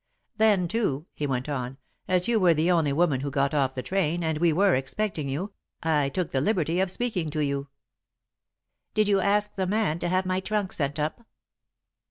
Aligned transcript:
"Then, 0.37 0.67
too," 0.67 1.05
he 1.13 1.27
went 1.27 1.47
on, 1.47 1.77
"as 2.07 2.27
you 2.27 2.39
were 2.39 2.55
the 2.55 2.71
only 2.71 2.91
woman 2.91 3.19
who 3.19 3.29
got 3.29 3.53
off 3.53 3.75
the 3.75 3.83
train, 3.83 4.23
and 4.23 4.39
we 4.39 4.51
were 4.51 4.73
expecting 4.75 5.29
you, 5.29 5.53
I 5.83 6.09
took 6.09 6.31
the 6.31 6.41
liberty 6.41 6.79
of 6.79 6.89
speaking 6.89 7.29
to 7.29 7.45
you." 7.45 7.67
"Did 8.95 9.07
you 9.07 9.19
ask 9.19 9.53
the 9.55 9.67
man 9.67 9.99
to 9.99 10.07
have 10.09 10.25
my 10.25 10.39
trunk 10.39 10.73
sent 10.73 10.97
up?" 10.97 11.27